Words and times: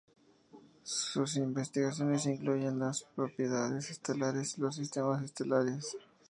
Sus 0.81 1.35
investigaciones 1.35 2.25
incluyen 2.25 2.79
las 2.79 3.03
propiedades 3.15 3.91
estelares 3.91 4.57
y 4.57 4.61
los 4.61 4.77
sistemas 4.77 5.23
estelares. 5.23 5.95